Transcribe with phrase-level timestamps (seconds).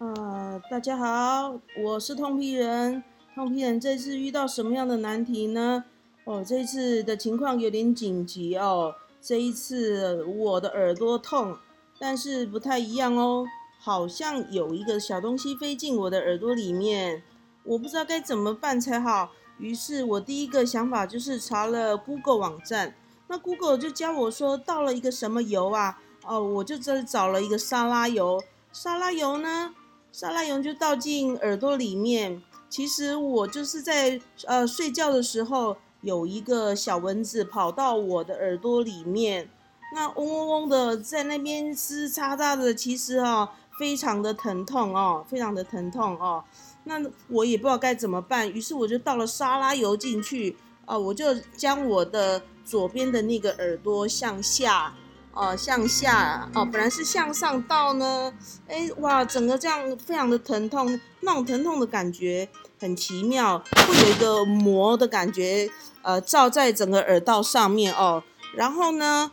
[0.00, 3.04] 啊，大家好，我是痛屁人。
[3.34, 5.84] 痛屁人这次遇到什么样的难题呢？
[6.24, 8.94] 哦，这次的情况有点紧急哦。
[9.20, 11.54] 这一次我的耳朵痛，
[11.98, 13.44] 但是不太一样哦，
[13.78, 17.22] 好像有一个小东西飞进我的耳朵里面，
[17.64, 19.32] 我不知道该怎么办才好。
[19.58, 22.94] 于是我第一个想法就是查了 Google 网站，
[23.28, 26.00] 那 Google 就教我说到了一个什么油啊？
[26.24, 28.42] 哦，我就在找了一个沙拉油，
[28.72, 29.74] 沙拉油呢？
[30.12, 32.42] 沙拉油就倒进耳朵里面。
[32.68, 39.50] 其实我就是在呃睡觉的时候，有一个小蚊子跑到我的耳朵里面，
[39.94, 46.44] 那嗡嗡嗡的在那边吱喳喳的，其实哦非常的疼痛哦，非常的疼痛哦。
[46.84, 54.94] 那我也不知道该怎么办，于是我就倒了沙拉油进去啊，我就将我的左边的那个耳朵向下。
[55.32, 58.32] 哦，向下哦，本来是向上倒呢，
[58.68, 62.48] 哎哇，整个这样非常的疼痛，那种疼痛的感觉
[62.80, 65.70] 很奇妙，会有一个膜的感觉，
[66.02, 68.22] 呃，罩在整个耳道上面哦。
[68.56, 69.30] 然后呢，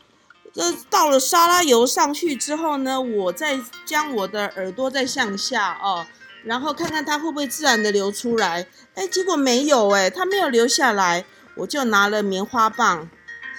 [0.53, 6.05] 这倒了沙拉油上去之后呢，我再将我的耳朵再向下哦，
[6.43, 13.09] 然后看看它会不会自然的流出来，哎，结果没有哎，它没有流下来，我就拿了棉花棒。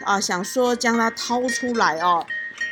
[0.04, 2.24] 啊，想说将它掏出来哦，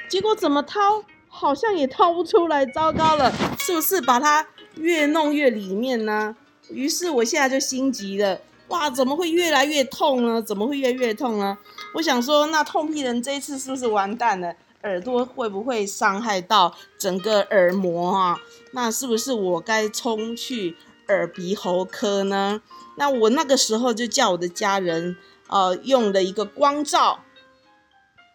[0.08, 4.46] 结果怎么掏，好像也掏不出来，糟糕了，是不是把它
[4.77, 6.36] 越弄越里面呢？
[6.70, 10.41] 于是我现在就心急了，哇，怎么会越来越痛呢？
[10.41, 11.58] 怎么会越来越痛呢？
[11.94, 14.54] 我想说，那痛屁人这一次是不是完蛋了？
[14.82, 18.38] 耳朵会不会伤害到整个耳膜啊？
[18.70, 20.77] 那是不是我该冲去
[21.08, 22.60] 耳鼻喉科呢？
[22.97, 25.16] 那我那个时候就叫我的家人。
[25.48, 27.20] 呃，用了一个光照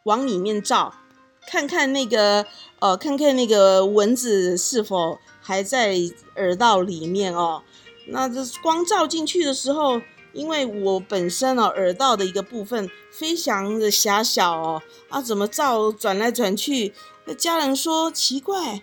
[0.04, 0.94] 往里面照，
[1.48, 2.46] 看看那个
[2.80, 5.96] 呃，看看那个蚊子是否还在
[6.36, 7.64] 耳道里面哦。
[8.08, 10.02] 那这光照进去的时候，
[10.34, 16.94] 因为我本身哦耳道的一个部分非常的狭小哦，啊，怎么照转来转去？
[17.26, 18.82] 那家人说奇怪，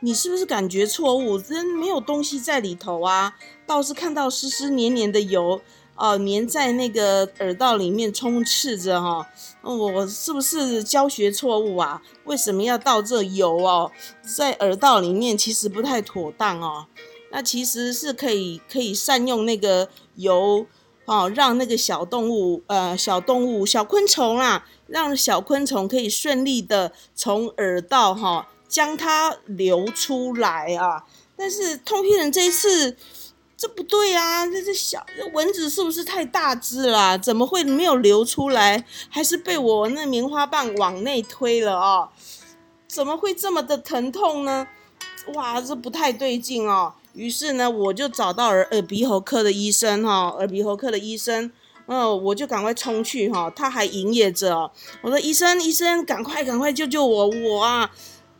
[0.00, 1.38] 你是不是感觉错误？
[1.38, 3.36] 真没有东西在里头啊，
[3.66, 5.60] 倒是看到湿湿黏黏的油。
[5.96, 9.26] 哦，粘在那个耳道里面充斥着哈，
[9.62, 12.02] 我是不是教学错误啊？
[12.24, 13.90] 为什么要倒这油哦？
[14.22, 16.86] 在耳道里面其实不太妥当哦。
[17.30, 20.66] 那其实是可以可以善用那个油
[21.06, 31.04] 哦，让那个小动物呃小动物小昆虫啊，让小昆虫可以顺利的从耳道哈将它流出来啊。
[31.34, 32.96] 但是通天人这一次。
[33.56, 34.46] 这不对啊！
[34.46, 37.16] 这这小蚊子是不是太大只了？
[37.18, 38.84] 怎么会没有流出来？
[39.08, 42.10] 还是被我那棉花棒往内推了哦？
[42.86, 44.66] 怎么会这么的疼痛呢？
[45.34, 46.92] 哇，这不太对劲哦！
[47.14, 51.50] 于是呢，我就找到耳耳鼻喉科的医生哈，耳鼻喉科的医生，
[51.86, 54.70] 嗯，我就赶快冲去哈，他还营业着。
[55.00, 57.90] 我说医生，医生，赶快赶快救救我，我啊！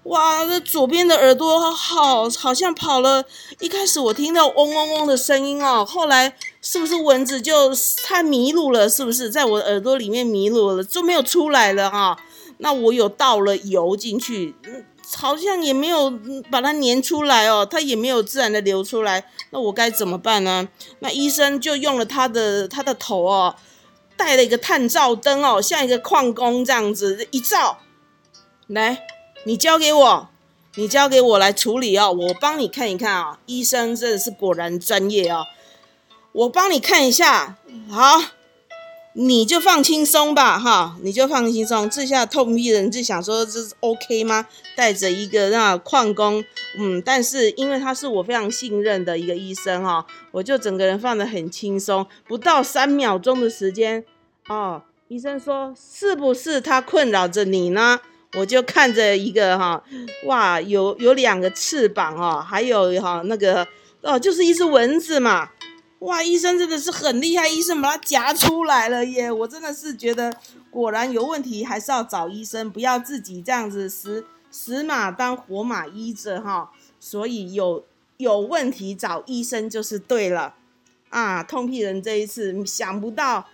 [0.07, 3.25] 哇，这左边的耳朵好，好像跑了。
[3.59, 7.73] 一开始我听到嗡嗡嗡的声音哦，后来是不是蚊子就
[8.05, 8.89] 它迷路了？
[8.89, 12.17] 是不是在我耳朵里面迷路了，就没有出来了哈？
[12.59, 14.55] 那我有倒了油进去，
[15.17, 16.13] 好像也没有
[16.53, 19.29] 把它粘出来哦，它也没有自然的流出来。
[19.51, 20.69] 那我该怎么办呢？
[21.01, 23.57] 那医生就用了他的他的头哦，
[24.17, 27.79] 带了一个探照灯哦，像一个矿工这样子一照，
[28.69, 29.05] 来。
[29.47, 30.29] 你交给我，
[30.75, 33.39] 你交给我来处理哦，我帮你看一看啊。
[33.47, 35.45] 医生真的是果然专业哦，
[36.33, 37.57] 我帮你看一下，
[37.89, 38.21] 好，
[39.13, 41.89] 你就放轻松吧，哈，你就放轻松。
[41.89, 44.49] 这下痛屁人就想说这是 OK 吗？
[44.75, 46.45] 带着一个那矿工，
[46.77, 54.05] 嗯，但是因为他是我非常信任的一个医生哈，我就整个人放得很轻松，不到三秒钟的时间，
[54.49, 58.01] 哦，医生说是不是他困扰着你呢？
[58.37, 59.83] 我就看着一个哈，
[60.27, 63.67] 哇，有有两个翅膀哦，还有哈那个
[64.03, 65.49] 哦，就是一只蚊子嘛，
[66.01, 69.33] 哇，医生真的是很厉害，医生把它夹出来了耶！
[69.33, 70.31] 我真的是觉得
[70.71, 76.71] 果然有问题，还是要找医生，不要自己这样子死死马当活马医着哈。
[77.01, 77.85] 所以有
[78.19, 80.55] 有问题找医生就是对了
[81.09, 81.43] 啊！
[81.43, 83.47] 痛屁人这一次想不到。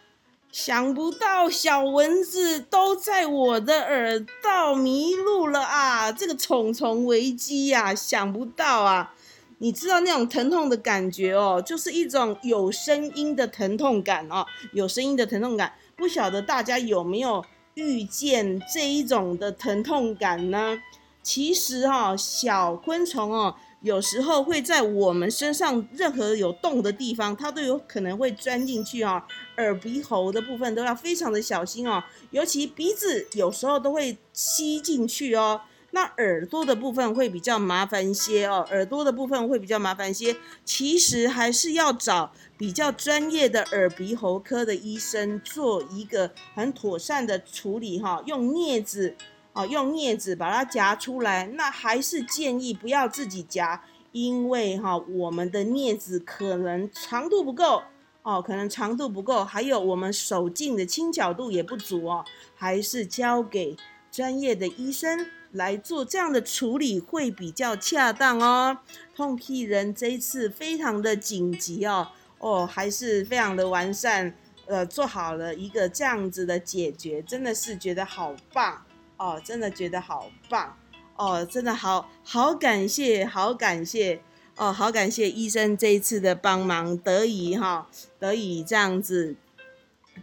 [0.52, 6.12] 想不到小蚊子都在我的耳道迷路了啊！
[6.12, 9.14] 这个虫虫危机呀，想不到啊！
[9.60, 14.44] 你知道那种疼痛的感觉哦，就是一种有声音的疼痛感哦，
[14.75, 15.72] 有声音的疼痛感。
[15.96, 20.78] 不晓得大家有没有遇见这一种的疼痛感呢？
[21.22, 29.23] 其实哈，小昆虫哦，有时候会在我们身上任何有洞的地方，它都有可能会钻进去哦。
[29.56, 35.61] 耳鼻喉的部分都要非常的小心哦，尤其鼻子有时候都会吸进去哦。
[35.94, 40.35] 那耳朵的部分会比较麻烦些哦，耳朵的部分会比较麻烦些。
[40.64, 49.14] 其实还是要找比较专业的耳鼻喉科的医生做一个很妥善的处理哈，用镊子
[49.52, 51.46] 啊，用镊子把它夹出来。
[51.54, 53.82] 那还是建议不要自己夹，
[54.12, 57.82] 因为哈，我们的镊子可能长度不够
[58.22, 63.76] 哦，可能长度不够，还有我们手劲的轻巧度也不足哦，还是交给
[64.10, 65.26] 专业的医生。
[65.52, 68.78] 来做这样的处理会比较恰当哦。
[69.14, 72.08] 痛屁人这一次非常的紧急哦，
[72.38, 74.34] 哦，还是非常的完善，
[74.64, 78.82] 呃，做好了一个这样子的解决，真的是觉得好棒
[79.23, 80.77] 哦，真的觉得好棒
[81.15, 84.21] 哦，真的好好感谢，好感谢
[84.57, 87.87] 哦，好感谢医生这一次的帮忙，得以哈，
[88.19, 89.37] 得以这样子。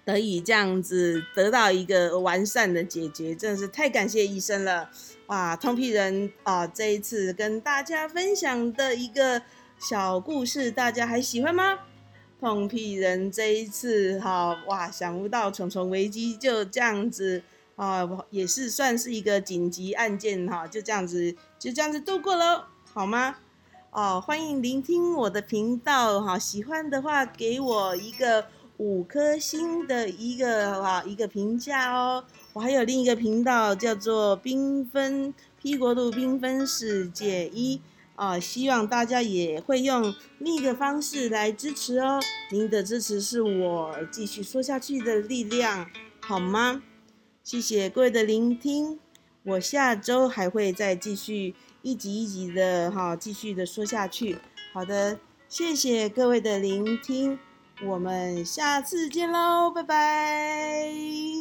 [0.06, 4.90] 得以这样子得到一个完善的解决，真的是太感谢医生了！
[5.28, 9.42] 哇，通屁人啊，这一次跟大家分享的一个
[9.80, 11.80] 小故事，大家还喜欢吗？
[12.40, 17.44] 痛屁人这一次哈，哇，想不到重重危机就这样子
[17.80, 23.38] 啊，也是算是一个紧急案件哈，就这样子就这样子度过了，好吗？
[23.92, 28.46] 哦，欢迎聆听我的频道哈，喜欢的话给我一个。
[28.82, 32.24] 五颗星的一个啊一个评价哦，
[32.54, 37.82] 我还有另一个频道叫做缤纷 P 国度缤纷世界一
[38.16, 42.22] 啊，希望大家也会用另一个方式来支持哦，
[42.54, 45.86] 您的支持是我继续说下去的力量，
[46.22, 46.82] 好吗？
[47.50, 49.00] 谢谢各位的聆听，
[49.42, 54.38] 我下周还会再继续一集一集的哈继续的说下去，
[54.72, 57.40] 好的，谢谢各位的聆听。
[57.84, 61.39] 我们下次见喽，拜拜。